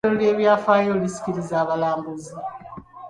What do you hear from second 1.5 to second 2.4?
abalambuzi.